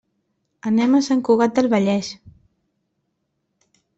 Anem 0.69 0.95
a 0.99 1.01
Sant 1.07 1.21
Cugat 1.27 1.53
del 1.59 1.69
Vallès. 1.75 2.09